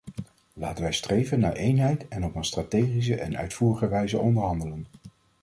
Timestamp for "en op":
2.07-2.35